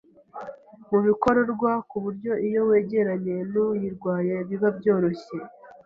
[0.89, 5.37] mu bikororwa, ku buryo iyo wegeranye n’uyirwaye biba byoroshye